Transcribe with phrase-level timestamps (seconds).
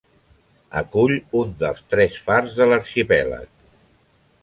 [0.81, 3.49] Acull un dels tres fars de l'arxipèlag.